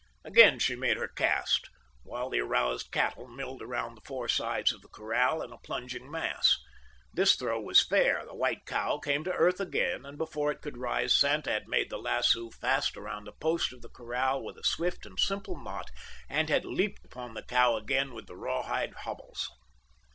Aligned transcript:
Again 0.25 0.57
she 0.57 0.75
made 0.75 0.97
her 0.97 1.07
cast, 1.09 1.69
while 2.01 2.27
the 2.31 2.39
aroused 2.39 2.91
cattle 2.91 3.27
milled 3.27 3.61
around 3.61 3.93
the 3.93 4.01
four 4.01 4.27
sides 4.27 4.71
of 4.71 4.81
the 4.81 4.87
corral 4.87 5.43
in 5.43 5.51
a 5.51 5.59
plunging 5.59 6.09
mass. 6.09 6.57
This 7.13 7.35
throw 7.35 7.61
was 7.61 7.83
fair; 7.85 8.25
the 8.25 8.33
white 8.33 8.65
cow 8.65 8.97
came 8.97 9.23
to 9.25 9.31
earth 9.31 9.59
again; 9.59 10.03
and 10.03 10.17
before 10.17 10.51
it 10.51 10.63
could 10.63 10.79
rise 10.79 11.15
Santa 11.15 11.51
had 11.51 11.67
made 11.67 11.91
the 11.91 11.99
lasso 11.99 12.49
fast 12.49 12.97
around 12.97 13.27
a 13.27 13.31
post 13.31 13.71
of 13.73 13.83
the 13.83 13.89
corral 13.89 14.41
with 14.43 14.57
a 14.57 14.63
swift 14.63 15.05
and 15.05 15.19
simple 15.19 15.55
knot, 15.55 15.91
and 16.27 16.49
had 16.49 16.65
leaped 16.65 17.05
upon 17.05 17.35
the 17.35 17.43
cow 17.43 17.75
again 17.77 18.15
with 18.15 18.25
the 18.25 18.35
rawhide 18.35 18.95
hobbles. 19.05 19.51